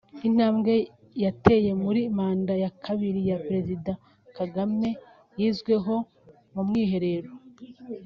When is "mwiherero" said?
6.67-7.31